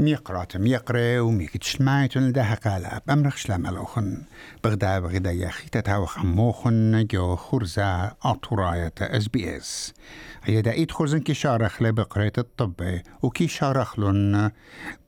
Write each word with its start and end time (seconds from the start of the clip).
ميقرات 0.00 0.56
ميقرة 0.56 1.20
وميكتش 1.20 1.80
مايتون 1.80 2.32
ده 2.32 2.54
قال 2.54 3.00
بأمرخ 3.06 3.36
شلام 3.36 3.66
الأخن 3.66 4.22
بغدا 4.64 4.98
بغدا 4.98 5.32
يا 5.32 5.48
أخي 5.48 5.68
تتاو 5.68 6.06
خموخن 6.06 7.06
جو 7.10 7.36
خرزة 7.36 8.04
أطراية 8.22 8.92
إس 9.00 9.28
بي 9.28 9.56
إس. 9.56 9.94
هي 10.42 10.62
دا 10.62 10.72
إيد 10.72 10.90
خرزن 10.90 11.20
كي 11.20 11.34
شارخ 11.34 11.82
بقرية 11.82 12.32
الطب 12.38 13.00
وكي 13.22 13.48
شارخ 13.48 13.98
لن 13.98 14.50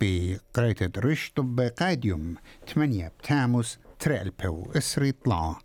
بقرية 0.00 0.93
رش 0.98 1.32
طب 1.36 1.61
قاديوم 1.61 2.34
8 2.74 3.09
بتاموس 3.09 3.79
تريلبو 3.98 4.72
اسري 4.77 5.12
طلع 5.12 5.59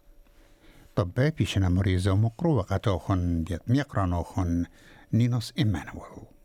طب 0.95 1.11
بيشنا 1.37 1.69
مريزة 1.69 2.11
ومقروة 2.11 2.61
قطوخن 2.63 3.43
ديت 3.43 3.61
ميقرانوخن. 3.67 4.65
نينوس 5.13 5.53
إيمانويل. 5.57 6.36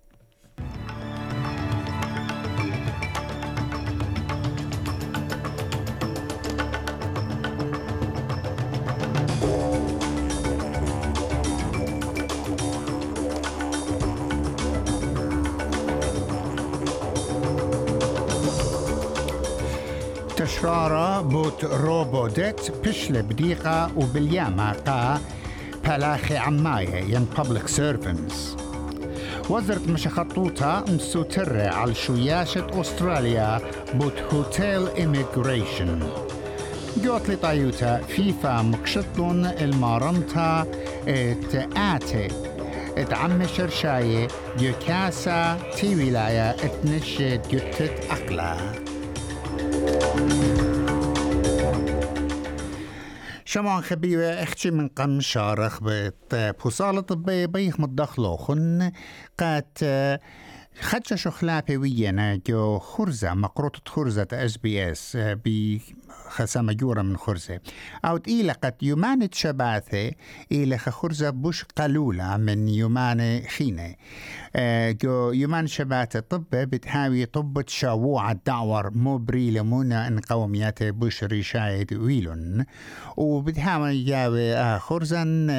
تشرارة 20.42 21.20
بوت 21.20 21.64
روبودت 21.64 22.73
بشل 22.84 23.23
بديقة 23.23 23.91
وبالياما 23.96 24.73
قا 24.87 25.20
بلاخي 25.84 26.37
عماية 26.37 27.14
ين 27.14 27.27
public 27.37 27.70
servants. 27.70 28.60
وزرت 29.50 29.88
مشخطوطة 29.88 30.84
مسوترة 30.88 31.69
على 31.69 31.95
شوياشة 31.95 32.80
أستراليا 32.80 33.61
بوت 33.94 34.19
هوتيل 34.34 34.89
إيميغريشن. 34.89 36.00
جوت 36.97 37.28
لي 37.28 37.36
طايوتا 37.36 37.97
فيفا 37.97 38.62
مكشطون 38.62 39.47
المارنتا 39.47 40.67
تآتي 41.52 42.28
اتعم 42.98 43.47
شرشاية 43.47 44.28
ديو 44.58 44.72
كاسا 44.86 45.58
تي 45.77 45.95
ولاية 45.95 46.50
اتنشي 46.50 47.36
ديوتت 47.36 47.92
أقلا. 48.11 48.56
شمان 53.44 53.80
خبيوة 53.83 54.42
أختي 54.42 54.70
من 54.70 54.89
قم 54.89 55.20
شارخ 55.20 55.78
بت 55.83 56.55
بوصالة 56.64 57.00
طبية 57.00 57.47
بيخ 57.47 57.80
متدخلوخن 57.80 58.92
قات 59.39 59.78
خدش 60.80 61.22
شخلابي 61.22 61.77
ويانا 61.77 62.41
جو 62.47 62.78
خرزة 62.78 63.34
مقروطة 63.34 63.80
خرزة 63.89 64.27
اس 64.33 64.56
بي 64.56 64.91
اس 64.92 65.19
بخسامة 66.33 66.72
جورة 66.72 67.02
من 67.02 67.16
خرزة 67.16 67.61
أو 68.05 68.16
إلى 68.28 68.52
قد 68.52 68.75
يومان 68.83 69.28
شباثة 69.33 70.11
إلى 70.52 70.78
خرزة 70.78 71.30
بوش 71.30 71.64
قلولة 71.77 72.36
من 72.36 72.69
يومان 72.69 73.42
خينة 73.56 73.94
جو 75.02 75.33
يومان 75.33 75.66
شباثة 75.66 76.20
طب 76.20 76.44
بتهاوي 76.50 77.27
طب 77.27 77.62
شاووع 77.69 78.30
الدعور 78.30 78.91
مو 78.91 79.19
بريلة 79.19 79.62
ان 79.83 80.20
قوميات 80.20 80.83
بوش 80.83 81.24
ريشايد 81.24 81.94
ويلون 81.94 82.64
وبتهاوي 83.17 84.05
جاوي 84.05 84.78
خرزن 84.78 85.52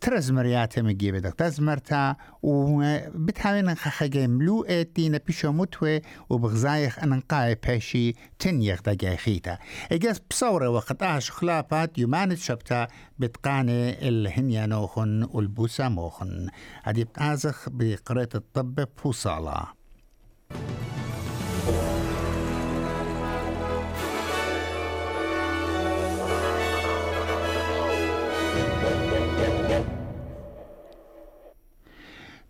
ترزمريات 0.00 0.78
مجيبة 0.78 1.18
دك 1.18 1.34
تزمرتا 1.34 2.16
وبتهاوي 2.42 3.62
نخخجي 3.62 4.26
ملوءة 4.26 4.86
دينا 4.96 5.20
بيشو 5.26 5.52
متوي 5.52 6.00
وبغزايخ 6.30 6.98
أن 6.98 7.08
نقاي 7.08 7.54
باشي 7.66 8.14
تنيخ 8.38 8.82
دقاي 8.82 9.16
خيتا 9.16 9.58
إجاز 9.94 10.20
بصورة 10.30 10.68
وقت 10.68 11.02
آش 11.02 11.30
خلافات 11.30 11.98
يومان 11.98 12.36
شبتا 12.36 12.88
بتقاني 13.18 14.08
الهنيا 14.08 14.66
نوخن 14.66 15.28
والبوسا 15.30 15.88
موخن. 15.88 16.48
هدي 16.82 17.04
بتازخ 17.04 17.68
بقرية 17.68 18.28
الطب 18.34 18.88
بوصالة. 19.04 19.83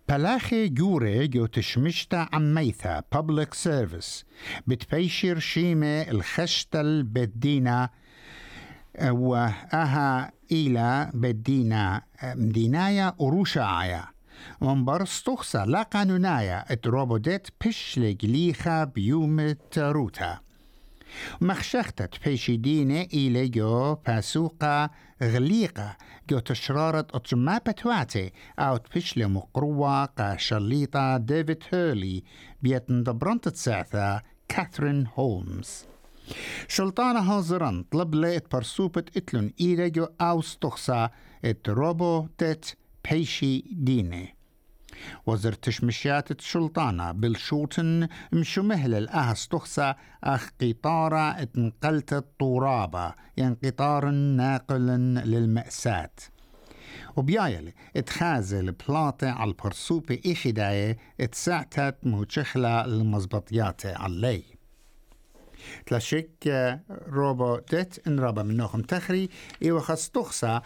بلاخي 0.09 0.67
جوري 0.69 1.27
جو 1.27 1.45
تشمشتا 1.45 2.27
عميثا 2.33 3.03
public 3.15 3.49
service. 3.63 4.23
بتبيشر 4.67 5.39
شيمة 5.39 6.01
الخشتل 6.01 7.03
بدينا 7.03 7.89
وأها 9.01 10.31
إلى 10.51 11.11
بدينا 11.13 12.01
مدينايا 12.23 13.13
وروشاعيا 13.17 14.05
ومبرستوخسا 14.61 15.65
لا 15.65 15.81
قانونايا 15.81 16.73
اتروبودت 16.73 17.47
بشلق 17.65 18.17
ليخا 18.23 18.83
بيوم 18.83 19.51
تروتا 19.51 20.39
مخشختت 21.41 22.25
بيشي 22.25 22.57
دينة 22.57 23.01
إلى 23.01 23.47
جو 23.47 23.95
باسوقا 23.95 24.89
غليقة 25.23 25.97
جو 26.29 26.39
تشرارة 26.39 27.07
أتما 27.13 27.57
بتواتي 27.57 28.31
أو 28.59 28.77
تبشل 28.77 29.27
مقروة 29.27 30.05
قا 30.05 30.37
شليطة 30.37 31.17
ديفيد 31.17 31.63
هيرلي 31.71 32.23
بيتن 32.61 33.03
دبرنت 33.03 33.49
تساعثة 33.49 34.21
كاثرين 34.47 35.07
هولمز. 35.15 35.85
شلطانة 36.67 37.19
هازران 37.19 37.83
طلب 37.83 38.15
ليت 38.15 38.51
برسوبة 38.51 39.03
اتلون 39.17 39.51
إلى 39.61 39.89
جو 39.89 40.07
أوستخسا 40.21 41.09
ات 41.45 41.69
روبو 41.69 42.27
تت 42.37 42.77
بيشي 43.11 43.63
دينه 43.71 44.34
وزرت 45.25 45.63
تشمشيات 45.63 46.31
الشلطانة 46.31 47.11
مشو 48.33 48.63
مهل 48.63 48.93
الأهس 48.93 49.47
تخسى 49.47 49.93
أخ 50.23 50.49
قطارة 50.61 51.41
اتنقلت 51.41 52.13
الطورابة 52.13 53.13
ين 53.37 53.55
قطار 53.63 54.09
ناقل 54.09 54.81
للمأساة. 55.25 56.09
وبيايل 57.15 57.73
اتخازل 57.95 58.71
بلاطة 58.71 59.29
على 59.29 59.49
البرسوبة 59.49 60.19
إخداية 60.25 60.97
اتسعتت 61.21 61.95
موتشخلة 62.03 62.85
المزبطيات 62.85 63.85
علي. 63.85 64.54
تلاشيك 65.85 66.29
روبو 67.07 67.59
ديت 67.71 68.07
إن 68.07 68.19
رابا 68.19 68.43
منوخم 68.43 68.81
تخري 68.81 69.29
ايوا 69.61 69.79
خاص 69.79 70.09
تخصى 70.09 70.61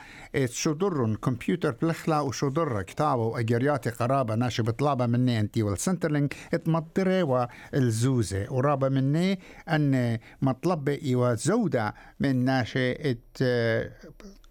شدرن 0.46 1.16
كمبيوتر 1.16 1.72
بلخلا 1.72 2.20
وشدر 2.20 2.82
كتابه 2.82 3.24
واجريات 3.24 3.88
قرابة 3.88 4.36
ناشي 4.36 4.62
بطلابة 4.62 5.06
مني 5.06 5.40
أنتي 5.40 5.64
والسنترلينج 5.64 6.34
اتمطري 6.54 7.24
والزوزة. 7.24 8.54
ورابا 8.54 8.90
مني 8.90 9.40
أن 9.70 10.20
مطلب 10.42 10.90
ايوا 10.90 11.34
زودة 11.34 11.94
من 12.20 12.46
ناشي 12.46 12.92
إت 12.92 13.44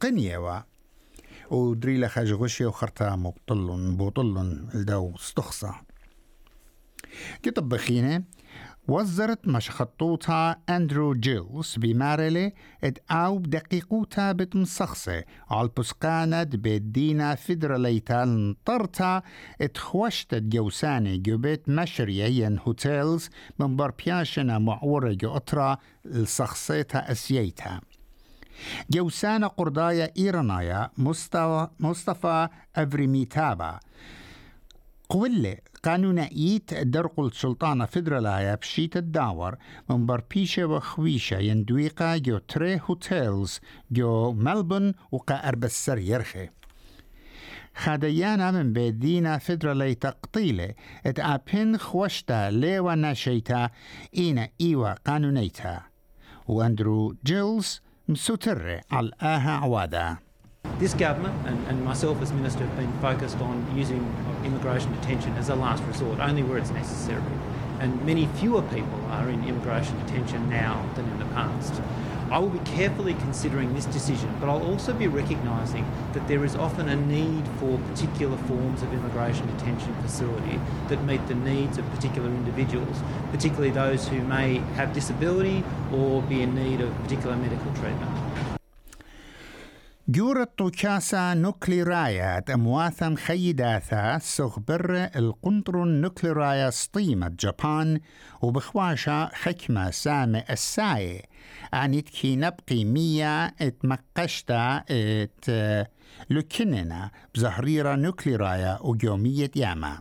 قنية 0.01 0.39
و 0.39 0.63
ودريلا 1.51 2.09
خاج 2.09 2.33
غشي 2.33 2.65
وخرطة 2.65 3.17
مبطلن 3.17 3.97
بوطلن 3.97 4.69
الدو 4.75 5.15
استخصى 5.15 5.73
كتب 7.43 7.69
بخينة 7.69 8.23
وزرت 8.89 9.49
مش 9.49 9.71
أندرو 10.71 11.15
جيلز 11.15 11.75
بمارلي 11.77 12.53
إد 12.85 12.99
أو 13.11 13.39
بدقيقوتا 13.39 14.33
بتمسخصة 14.33 15.25
على 15.51 15.71
بسقاند 15.79 16.57
بدينا 16.57 17.35
فدراليتا 17.35 18.23
انطرتا 18.23 19.23
إد 19.61 19.77
خوشت 19.77 20.35
جوساني 20.35 21.19
جوبت 21.19 21.69
مشرية 21.69 22.25
ين 22.25 22.59
هوتيلز 22.59 23.31
من 23.59 23.77
بربياشنا 23.77 24.59
معورة 24.59 25.13
جو 25.13 25.37
أطرا 25.37 25.79
السخصيتا 26.07 27.13
أسييتا. 27.13 27.81
جوسانا 28.91 29.47
قردايا 29.47 30.11
إيرانايا 30.17 30.91
مصطفى, 30.99 31.69
مصطفى 31.81 32.49
أفريميتابا. 32.77 33.81
قولة 35.79 35.97
قانونائيت 35.97 36.75
درق 36.75 37.21
السلطانة 37.21 37.85
فدرالايا 37.85 38.55
بشيت 38.55 38.97
الداور. 38.97 39.57
من 39.91 40.07
بربيشة 40.07 40.65
وخويشة 40.65 41.39
يندويقا 41.39 42.17
جو 42.17 42.39
تري 42.39 42.81
هوتيلز 42.85 43.61
جو 43.91 44.33
ملبون 44.33 44.95
وقا 45.13 45.49
أربسر 45.49 45.99
يرخي. 45.99 46.49
خاديانا 47.75 48.51
من 48.51 48.73
بيدينا 48.73 49.39
فدرالي 49.39 49.95
تقطيلة. 49.95 50.75
إت 51.07 51.21
أبين 51.21 51.79
خوشتا 51.79 52.51
ليوا 52.51 52.95
ناشيتا 52.95 53.71
إينا 54.17 54.49
إيوا 54.61 54.93
قانونيتا. 54.93 55.81
وأندرو 56.49 57.17
جيلز 57.25 57.81
مسوتر 58.09 58.81
على 58.91 59.13
آها 59.23 59.51
عوادا. 59.51 60.28
This 60.79 60.95
government 60.95 61.35
and, 61.47 61.67
and 61.67 61.85
myself 61.85 62.23
as 62.23 62.33
Minister 62.33 62.65
have 62.65 62.77
been 62.77 62.93
focused 63.01 63.39
on 63.39 63.67
using 63.77 64.15
immigration 64.45 64.93
detention 64.95 65.33
as 65.35 65.49
a 65.49 65.55
last 65.55 65.83
resort, 65.85 66.21
only 66.21 66.43
where 66.43 66.59
it's 66.59 66.71
necessary. 66.71 67.23
and 67.81 68.05
many 68.05 68.27
fewer 68.27 68.63
people 68.63 69.01
are 69.09 69.29
in 69.29 69.45
immigration 69.45 69.99
detention 70.05 70.49
now 70.49 70.89
than 70.95 71.09
in 71.09 71.19
the 71.19 71.25
past. 71.27 71.81
I 72.31 72.39
will 72.39 72.51
be 72.51 72.59
carefully 72.71 73.15
considering 73.15 73.73
this 73.73 73.87
decision, 73.87 74.35
but 74.39 74.51
I'll 74.51 74.63
also 74.63 74.93
be 74.93 75.07
recognising 75.07 75.91
that 76.13 76.29
there 76.29 76.45
is 76.45 76.55
often 76.57 76.89
a 76.89 76.97
need 76.97 77.47
for 77.59 77.79
particular 77.91 78.37
forms 78.37 78.83
of 78.83 78.93
immigration 78.93 79.47
detention 79.57 79.95
facility 80.03 80.61
that 80.89 81.03
meet 81.05 81.27
the 81.27 81.35
needs 81.35 81.79
of 81.79 81.91
particular 81.91 82.29
individuals, 82.29 83.01
particularly 83.33 83.71
those 83.71 84.09
who 84.09 84.21
may 84.23 84.57
have 84.77 84.93
disability 84.93 85.65
or 85.93 86.21
be 86.23 86.43
in 86.43 86.55
need 86.55 86.83
of 86.83 86.95
particular 87.03 87.35
medical 87.37 87.73
treatment. 87.75 88.58
جورة 90.11 90.71
كاسا 90.79 91.35
نوكليرايات 91.35 92.51
أمواثم 92.51 93.15
خيداثا 93.15 94.19
سغبر 94.19 95.09
القنطر 95.17 95.83
النوكليرايا 95.83 96.71
سطيمة 96.71 97.37
جابان 97.41 98.01
وبخواشا 98.43 99.31
حكمة 99.33 99.91
سامة 99.91 100.45
الساي. 100.51 101.23
عنيت 101.73 102.09
كي 102.09 102.37
نبقي 102.37 102.85
مية 102.85 103.47
اتمقشتا 103.47 104.85
ات 104.91 105.45
لكننا 106.31 107.11
بزهريرة 107.35 107.95
نوكليرايا 107.95 108.79
وجومية 108.81 109.51
ياما. 109.57 109.99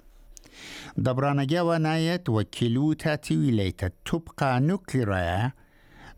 دبرانا 0.97 1.43
جاوا 1.43 1.77
نايت 1.77 2.29
وكيلوتا 2.29 3.15
تيويليتا 3.15 3.89
تبقى 4.05 4.59
نوكليرايا 4.59 5.51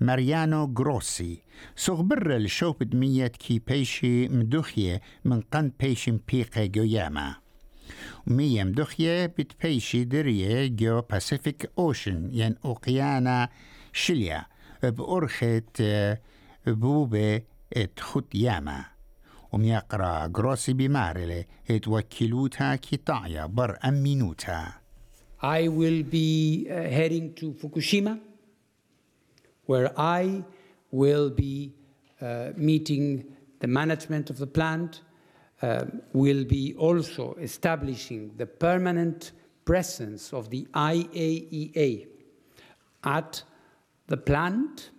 ماريانو 0.01 0.74
غروسي 0.78 1.42
سغبر 1.75 2.36
الشوب 2.36 2.84
دميت 2.84 3.36
كي 3.38 3.60
بيشي 3.68 4.28
مدوخية 4.28 5.01
من 5.25 5.42
قن 5.42 5.72
بيشي 5.80 6.12
مبيقة 6.12 6.66
جوياما 6.66 7.36
ومية 8.28 8.63
مدوخية 8.63 9.25
بت 9.25 9.51
بيشي 9.63 10.04
درية 10.04 10.68
جو 10.68 11.01
باسيفيك 11.01 11.72
اوشن 11.78 12.30
ين 12.31 12.56
اوقيانا 12.66 13.50
شليا 13.94 14.46
بأرخة 14.84 15.62
بوبة 16.68 17.42
ات 17.78 18.00
خط 18.00 18.36
ياما 18.36 18.86
وميقرا 19.51 20.31
غروسي 20.38 20.74
بمارلة 20.74 21.46
ات 21.72 21.88
وكيلوتا 21.88 22.75
كي 22.75 22.98
طايا 22.98 23.46
بر 23.46 23.78
أمينوتا 23.86 24.68
I 25.42 25.69
will 25.69 26.04
be 26.04 26.68
uh, 26.69 26.74
heading 26.98 27.34
to 27.40 27.54
Fukushima. 27.54 28.19
Where 29.69 29.92
I 30.00 30.44
will 30.89 31.30
be 31.30 31.75
uh, 32.19 32.50
meeting 32.56 33.24
the 33.60 33.68
management 33.68 34.31
of 34.31 34.39
the 34.39 34.48
plant, 34.48 35.01
uh, 35.62 35.86
will 36.12 36.44
be 36.44 36.74
also 36.74 37.36
establishing 37.39 38.31
the 38.38 38.48
permanent 38.48 39.33
presence 39.66 40.33
of 40.33 40.50
the 40.50 40.66
IAEA 40.74 42.07
at 43.04 43.44
the 44.07 44.18
plant, 44.18 44.89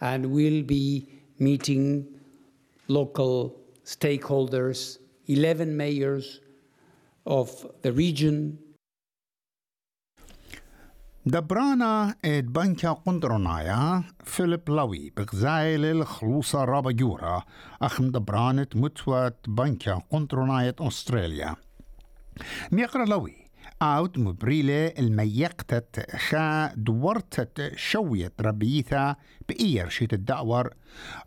and 0.00 0.32
will 0.32 0.64
be 0.64 1.06
meeting 1.38 2.04
local 2.88 3.54
stakeholders, 3.84 4.98
11 5.28 5.76
mayors 5.76 6.40
of 7.24 7.70
the 7.82 7.92
region, 7.92 8.58
دبرانا 11.26 12.14
اد 12.24 12.44
بنكا 12.46 12.92
قندرنايا 12.92 14.04
فيليب 14.24 14.70
لوي 14.70 15.12
بغزايل 15.16 15.84
الخلوصة 15.84 16.64
رابا 16.64 16.90
جورا 16.92 17.42
أخم 17.82 18.10
دبرانت 18.10 18.76
متوت 18.76 19.36
بنكا 19.48 20.02
قندرنايا 20.10 20.74
أستراليا. 20.80 21.56
ميقرا 22.72 23.04
لوي 23.04 23.36
آوت 23.82 24.18
مبريلة 24.18 24.86
الميقتت 24.86 26.16
خا 26.16 26.74
دورتت 26.74 27.72
شوية 27.76 28.32
ربيثا 28.40 29.16
بإير 29.48 29.88
شيت 29.88 30.12
الدعور 30.12 30.70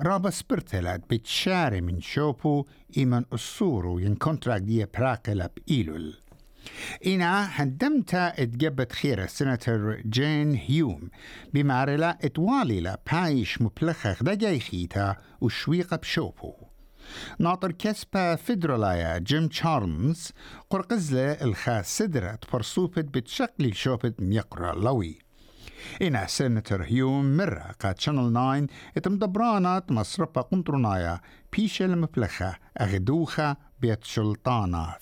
رابا 0.01 0.29
سبرتلات 0.29 1.01
بتشاري 1.09 1.81
من 1.81 2.01
شوبو 2.01 2.65
إيمان 2.97 3.25
أسورو 3.33 3.99
ين 3.99 4.15
كونتراك 4.15 4.61
دي 4.61 4.85
براكلا 4.97 5.49
بإيلول 5.57 6.13
إنا 7.05 7.45
هندمتا 7.45 8.27
اتجبت 8.27 8.91
خيرة 8.91 9.25
سنتر 9.25 10.01
جين 10.05 10.55
هيوم. 10.55 11.09
بمارلا 11.53 12.17
اتواليلا 12.23 13.01
بايش 13.11 13.61
مبلخخ 13.61 14.23
دا 14.23 14.59
خيتا 14.59 15.15
وشويقة 15.41 15.97
بشوبو. 15.97 16.53
ناطر 17.39 17.71
كسبا 17.71 18.35
فيدرولايا 18.35 19.17
جيم 19.17 19.47
تشارلز 19.47 20.31
قرقزلة 20.69 21.31
الخاس 21.31 21.97
سدرة 21.97 22.39
برصوبت 22.53 23.05
بتشقلي 23.05 23.73
شوبت 23.73 24.21
ميقرا 24.21 24.75
لوي. 24.75 25.19
إنا 26.01 26.27
سنتر 26.27 26.83
هيوم 26.83 27.37
مرة 27.37 27.75
قاد 27.79 27.99
شانل 27.99 28.33
9 28.33 28.67
اتمدبرانات 28.97 29.91
مصرفة 29.91 30.41
قنطرنايا 30.41 31.19
بيشة 31.53 31.85
المبلخة 31.85 32.55
أغدوخة 32.81 33.57
بيت 33.81 34.03
شلطانة 34.03 34.95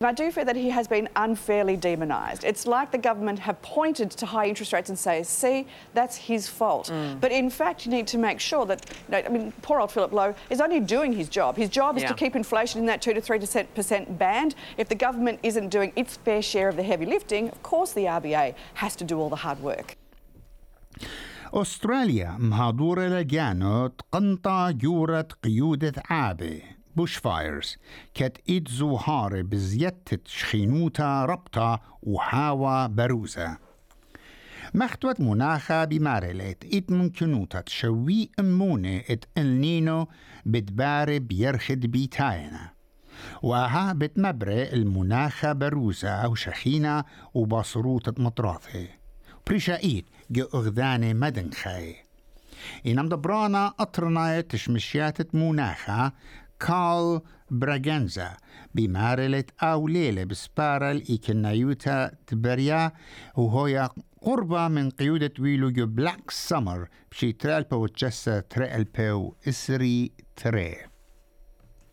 فيدرولايا 0.00 0.04
I 0.04 0.12
do 0.12 0.30
fear 0.30 0.44
that 0.44 0.56
he 0.56 0.70
has 0.70 0.86
been 0.88 1.08
unfairly 1.16 1.76
demonised. 1.76 2.44
It's 2.44 2.66
like 2.66 2.90
the 2.90 2.98
government 2.98 3.38
have 3.38 3.60
pointed 3.62 4.10
to 4.10 4.26
high 4.26 4.46
interest 4.46 4.72
rates 4.72 4.88
and 4.90 4.98
say, 4.98 5.22
see, 5.22 5.66
that's 5.94 6.16
his 6.16 6.48
fault. 6.48 6.90
Mm. 6.90 7.20
But 7.20 7.32
in 7.32 7.48
fact, 7.48 7.86
you 7.86 7.92
need 7.92 8.06
to 8.08 8.18
make 8.18 8.40
sure 8.40 8.66
that, 8.66 8.80
you 9.08 9.12
know, 9.12 9.22
I 9.28 9.28
mean, 9.28 9.52
poor 9.62 9.80
old 9.80 9.92
Philip 9.92 10.12
Lowe 10.12 10.34
is 10.50 10.60
only 10.60 10.80
doing 10.80 11.12
his 11.12 11.28
job. 11.28 11.56
His 11.56 11.70
job 11.70 11.96
is 11.96 12.02
yeah. 12.02 12.08
to 12.08 12.14
keep 12.14 12.34
inflation 12.36 12.80
in 12.80 12.86
that 12.86 13.00
2 13.02 13.14
to 13.14 13.20
3% 13.20 14.18
band. 14.18 14.54
If 14.76 14.88
the 14.88 14.94
government 14.94 15.38
isn't 15.42 15.68
doing 15.68 15.92
its 15.96 16.16
fair 16.16 16.42
share 16.42 16.68
of 16.68 16.76
the 16.76 16.82
heavy 16.82 17.06
lifting, 17.06 17.48
of 17.48 17.62
course 17.62 17.92
the 17.92 18.04
RBA 18.04 18.54
has 18.74 18.96
to 18.96 19.04
do 19.04 19.18
all 19.20 19.30
the 19.30 19.42
hard 19.46 19.60
work. 19.62 19.96
أستراليا 21.54 22.36
مهادورة 22.38 23.08
لجانو 23.08 23.86
تقنطا 23.86 24.70
جورة 24.70 25.28
قيودة 25.42 26.02
عابة 26.10 26.62
بوش 26.99 27.17
فايرز 27.17 27.77
كت 28.13 28.37
إيد 28.49 28.67
زوهار 28.67 29.41
بزيتت 29.41 30.27
شخينوتا 30.27 31.25
ربطة 31.25 31.81
وحاوى 32.03 32.87
بروزة 32.87 33.57
مختوت 34.73 35.21
مناخة 35.21 35.85
بمارلت 35.85 36.65
إت 36.73 36.91
ممكنوتا 36.91 37.61
تشوي 37.61 38.29
أمونة 38.39 39.01
إت 39.09 39.25
النينو 39.37 40.07
بتباري 40.45 41.19
بيرخد 41.19 41.79
بيتاينا 41.79 42.69
وها 43.41 43.93
بتمبري 43.93 44.73
المناخة 44.73 45.53
بروزة 45.53 46.27
وشخينة 46.27 47.03
وبصروت 47.33 48.19
مطراثة 48.19 48.87
بريشا 49.47 50.01
جو 50.31 50.45
أغذاني 50.53 51.13
مدنخاي 51.13 51.95
إنام 52.87 53.09
دبرانا 53.09 53.73
أطرنا 53.79 54.41
تشمشيات 54.41 55.35
مناخة 55.35 56.13
كارل 56.60 57.20
براغنزا 57.50 58.36
بمارلة 58.74 59.44
أو 59.62 59.88
ليلة 59.88 60.24
بسبارل 60.24 61.02
إيكنايوتا 61.10 62.10
تبريا 62.26 62.92
وهو 63.36 63.90
قربة 64.22 64.68
من 64.68 64.90
قيودة 64.90 65.32
ويلو 65.40 65.72
بلاك 65.86 66.30
سمر 66.30 66.88
بشي 67.12 67.32
ترالبا 67.32 67.76
وتجسا 67.76 68.40
ترالبا 68.40 69.32
إسري 69.48 70.12
تري 70.36 70.76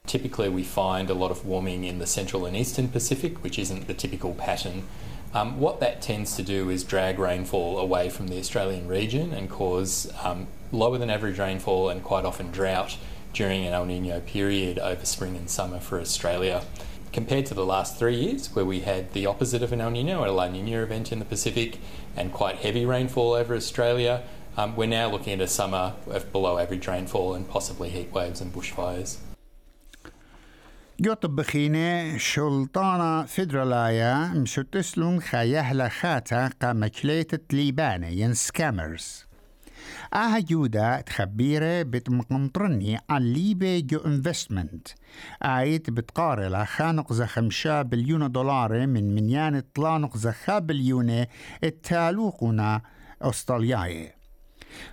Typically, 0.08 0.50
we 0.50 0.64
find 0.64 1.12
a 1.12 1.14
lot 1.14 1.30
of 1.30 1.46
warming 1.46 1.84
in 1.84 2.00
the 2.00 2.08
central 2.08 2.48
and 2.48 2.58
eastern 2.58 2.88
Pacific, 2.88 3.44
which 3.44 3.60
isn't 3.60 3.88
the 3.88 3.94
typical 3.94 4.34
pattern. 4.34 4.88
Um, 5.34 5.60
what 5.60 5.80
that 5.80 6.02
tends 6.02 6.36
to 6.38 6.44
do 6.44 6.70
is 6.72 6.84
drag 6.84 7.20
rainfall 7.20 7.78
away 7.78 8.10
from 8.10 8.28
the 8.28 8.40
Australian 8.40 8.88
region 8.88 9.32
and 9.32 9.48
cause 9.50 10.12
um, 10.24 10.48
lower 10.72 10.98
than 10.98 11.10
average 11.12 11.38
rainfall 11.38 11.90
and 11.90 12.04
quite 12.04 12.26
often 12.26 12.50
drought 12.52 12.98
during 13.36 13.66
an 13.66 13.74
El 13.74 13.86
Nino 13.86 14.20
period 14.22 14.80
over 14.80 15.06
spring 15.06 15.36
and 15.36 15.50
summer 15.50 15.80
for 15.80 16.00
Australia. 16.00 16.64
Compared 17.14 17.46
to 17.48 17.54
the 17.54 17.66
last 17.66 18.00
three 18.00 18.16
years, 18.16 18.56
where 18.56 18.66
we 18.66 18.82
had 18.82 19.12
the 19.14 19.26
opposite 19.26 19.62
of 19.62 19.74
an 19.74 19.82
El 19.82 19.92
Nino, 19.92 20.24
a 20.24 20.32
La 20.32 20.48
Nina 20.48 20.82
event 20.82 21.12
in 21.12 21.20
the 21.20 21.26
Pacific, 21.26 21.78
and 22.16 22.32
quite 22.32 22.58
heavy 22.58 22.86
rainfall 22.86 23.34
over 23.34 23.54
Australia, 23.56 24.24
um, 24.58 24.76
we're 24.76 24.86
now 24.86 25.10
looking 25.10 25.34
at 25.34 25.42
a 25.42 25.48
summer 25.48 25.94
of 26.08 26.32
below 26.32 26.58
average 26.58 26.88
rainfall 26.88 27.34
and 27.36 27.48
possibly 27.50 27.90
heat 27.90 28.12
waves 28.12 28.42
and 28.42 28.54
bushfires. 28.54 29.18
جوت 31.02 31.26
بخينة 31.26 32.18
شلطانة 32.18 33.26
فيدرالايا 33.26 34.28
مشتسلون 34.28 35.22
خيهلا 35.22 35.90
خاتا 35.90 36.50
قامكليتة 36.62 37.56
ليبانة 37.56 38.08
ين 38.08 38.34
سكامرز 38.34 39.25
آها 40.15 40.39
جودة 40.39 41.01
تخبيرة 41.01 41.83
بتمقنطرني 41.83 42.99
عن 43.11 43.23
ليبي 43.23 43.81
جو 43.83 43.99
انفستمنت 43.99 44.89
آيت 45.43 45.91
بتقارل 45.91 46.67
خانق 46.67 47.13
خمشا 47.13 47.83
بليون 47.83 48.33
دولار 48.33 48.87
من 48.87 49.15
منيان 49.15 49.63
طلانق 49.75 50.17
زخا 50.17 50.59
بليون 50.59 51.25
التالوقنا 51.65 52.83
أسترالياي. 53.23 54.13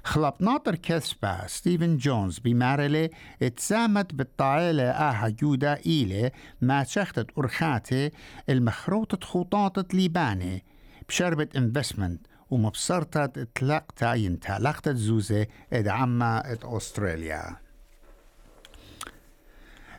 خلاب 0.04 0.34
ناطر 0.40 0.76
كسبا 0.76 1.48
ستيفن 1.48 1.98
جونز 1.98 2.40
بمارلي 2.40 3.10
اتسامت 3.42 4.14
بالطائلة 4.14 4.84
آها 4.84 5.30
جودا 5.30 5.80
إيلي 5.86 6.32
ما 6.62 6.84
شختت 6.84 7.28
أرخاتي 7.38 8.12
المخروطة 8.50 9.28
خطاطة 9.28 9.86
ليباني 9.94 10.64
بشربة 11.10 11.48
انفستمنت 11.58 12.28
ومبصرتة 12.54 13.26
تلاقتا 13.56 14.14
ينتلاقتا 14.14 14.94
زوزة 14.94 15.48
ادعما 15.74 16.54
إت 16.54 16.66
أستراليا. 16.66 17.64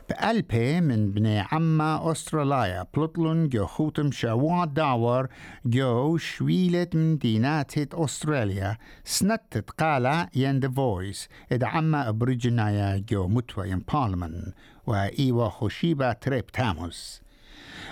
بألبي 0.09 0.81
من 0.81 1.11
بني 1.11 1.39
عما 1.51 2.11
أستراليا 2.11 2.85
بلطلن 2.93 3.49
جو 3.49 3.65
خوتم 3.65 4.11
شواد 4.11 4.73
داور 4.73 5.27
جو 5.65 6.17
شويلة 6.17 6.87
من 6.93 7.17
دينات 7.17 7.93
أستراليا 7.93 8.77
سنتت 9.03 9.69
قالا 9.69 10.29
ين 10.35 10.59
ذا 10.59 10.69
فويس 10.69 11.29
إد 11.51 11.63
عما 11.63 12.09
أبريجنايا 12.09 13.03
جو 13.09 13.27
متوى 13.27 13.69
ين 13.69 13.79
بارلمان 13.79 14.53
وإيوا 14.87 15.49
خوشيبا 15.49 16.13
تريب 16.13 16.45
تاموس. 16.45 17.24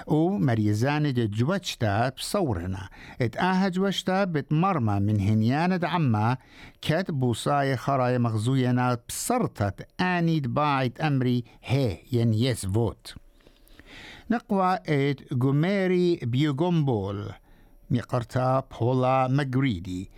و 0.08 0.30
مريزان 0.38 1.14
دي 1.14 1.28
جوشتا 1.28 2.10
بصورنا 2.10 2.90
اتآها 3.22 3.70
جوشتا 3.70 4.24
بتمرمى 4.24 5.00
من 5.00 5.20
هنيان 5.20 5.86
عما 5.86 6.38
كات 6.82 7.12
بوصاي 7.12 7.78
خراي 7.78 8.20
مغزوينا 8.20 8.98
بصرتت 9.10 9.88
آني 10.02 10.40
دباعت 10.40 11.02
أمري 11.02 11.44
هي 11.64 11.98
ين 12.12 12.34
يس 12.34 12.66
فوت 12.66 13.16
نقوى 14.32 14.80
ات 14.88 15.34
جوميري 15.34 16.16
بيوغومبول 16.24 17.32
ميقرتا 17.92 18.64
بولا 18.80 19.28
مجريدي 19.28 20.12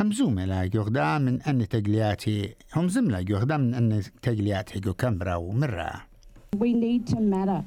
همزومة 0.00 0.44
لا 0.44 0.62
يغدا 0.74 1.18
من 1.18 1.42
أن 1.42 1.68
تقلياتي 1.68 2.54
هم 2.76 2.88
زملا 2.88 3.18
يغدا 3.18 3.56
من 3.56 3.74
أن 3.74 4.02
تقلياتي 4.22 4.80
جو 4.80 4.92
كمبرا 4.94 5.34
ومرة 5.34 5.92
We 6.56 6.72
need 6.72 7.06
to 7.12 7.20
matter. 7.20 7.62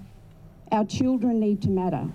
Our 0.72 0.86
children 0.86 1.40
need 1.40 1.64
to 1.64 1.70
matter. 1.70 2.08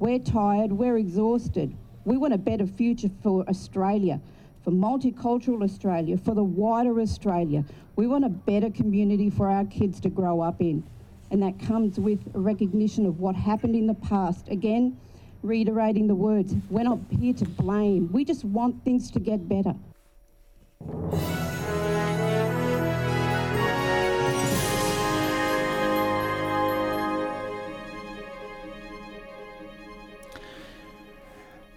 We're 0.00 0.18
tired, 0.18 0.72
we're 0.72 0.96
exhausted. 0.96 1.76
We 2.04 2.16
want 2.16 2.34
a 2.34 2.38
better 2.38 2.66
future 2.66 3.10
for 3.22 3.48
Australia, 3.48 4.20
for 4.64 4.72
multicultural 4.72 5.62
Australia, 5.62 6.18
for 6.18 6.34
the 6.34 6.42
wider 6.42 7.00
Australia. 7.00 7.64
We 7.94 8.08
want 8.08 8.24
a 8.24 8.30
better 8.30 8.68
community 8.70 9.30
for 9.30 9.48
our 9.48 9.64
kids 9.66 10.00
to 10.00 10.08
grow 10.08 10.40
up 10.40 10.60
in. 10.60 10.82
And 11.30 11.40
that 11.42 11.60
comes 11.60 12.00
with 12.00 12.18
a 12.34 12.40
recognition 12.40 13.06
of 13.06 13.20
what 13.20 13.36
happened 13.36 13.76
in 13.76 13.86
the 13.86 13.94
past. 13.94 14.48
Again, 14.48 14.98
reiterating 15.44 16.08
the 16.08 16.14
words, 16.16 16.54
we're 16.68 16.82
not 16.82 16.98
here 17.20 17.34
to 17.34 17.44
blame. 17.44 18.10
We 18.10 18.24
just 18.24 18.44
want 18.44 18.82
things 18.84 19.08
to 19.12 19.20
get 19.20 19.48
better. 19.48 19.74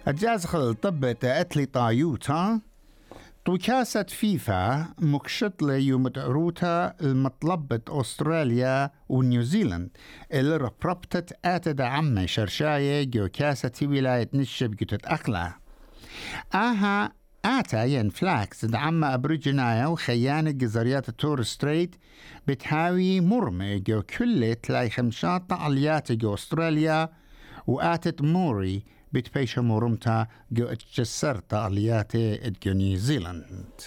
الجاز 0.08 0.44
خل 0.46 0.74
طب 0.74 1.04
أتلي 1.04 1.66
طايوتا 1.66 2.60
طوكاسة 3.44 4.02
فيفا 4.02 4.86
مكشطلة 4.98 5.74
يوم 5.74 6.08
تعروتا 6.08 6.94
المطلبة 7.00 7.80
أستراليا 7.88 8.90
ونيوزيلند 9.08 9.90
اللي 10.32 10.56
ربربتت 10.56 11.32
آتد 11.44 11.80
عمي 11.80 12.26
شرشاية 12.26 13.04
جو 13.04 13.28
كاسة 13.28 13.72
ولاية 13.82 14.28
نشب 14.34 14.70
جتت 14.76 15.06
أقلا 15.06 15.52
آها 16.54 17.12
آتا 17.44 17.84
ين 17.84 18.10
فلاكس 18.10 18.64
دعم 18.64 19.04
أبريجنايا 19.04 19.86
وخيانة 19.86 20.50
جزريات 20.50 21.10
تور 21.10 21.42
ستريت 21.42 21.96
بتهاوي 22.46 23.20
مرمى 23.20 23.78
جو 23.78 24.02
كل 24.02 24.54
تلاي 24.62 24.90
خمشات 24.90 25.50
تعليات 25.50 26.12
جو 26.12 26.34
أستراليا 26.34 27.08
وآتت 27.66 28.22
موري 28.22 28.84
بتبيش 29.14 29.58
مرمتا 29.58 30.26
جو 30.52 30.66
اتجسر 30.66 31.36
تعلياتي 31.36 32.52
جو 32.62 32.72
نيوزيلند 32.72 33.80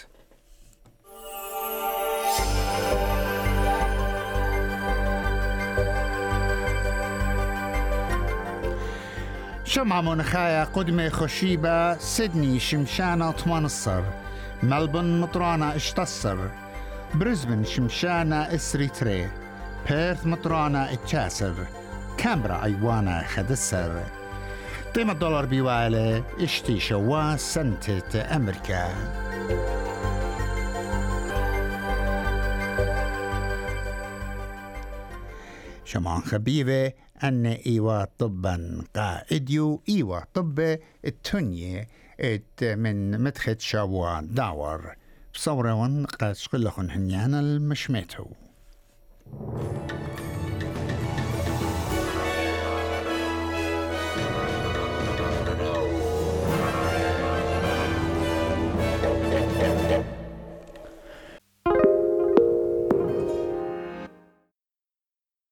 شمع 9.63 10.01
منخايا 10.01 10.63
قدمة 10.63 11.09
خشيبة 11.09 11.97
سيدني 11.97 12.59
شمشانة 12.59 13.31
تمنصر 13.31 14.03
ملبن 14.63 15.21
مطرانة 15.21 15.75
اشتصر 15.75 16.37
برزبن 17.13 17.63
شمشانة 17.63 18.35
اسريتري 18.35 19.29
بيرث 19.89 20.25
مطرانة 20.27 20.93
اتشاسر 20.93 21.53
كامبرا 22.17 22.63
أيوانا 22.63 23.23
خدسر. 23.27 24.16
قيمة 24.95 25.13
الدولار 25.13 25.45
بيوالي 25.45 26.23
اشتي 26.39 26.79
شوا 26.79 27.35
سنتة 27.35 28.35
أمريكا 28.35 28.87
شمان 35.85 36.21
خبيبة 36.21 36.91
أن 37.23 37.45
إيوا 37.45 38.05
طبا 38.17 38.83
قائديو 38.95 39.81
إيوا 39.89 40.19
طب 40.33 40.77
التنية 41.05 41.87
ات 42.19 42.63
من 42.63 43.21
مدخت 43.21 43.61
شوا 43.61 44.21
داور. 44.21 44.95
بصورة 45.33 46.05
قد 46.05 46.31
شقلخن 46.31 46.89
هنيانا 46.89 47.39
المشميتو 47.39 48.25